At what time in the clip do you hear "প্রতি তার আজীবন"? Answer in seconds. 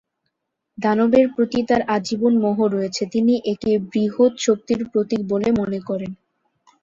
1.35-2.33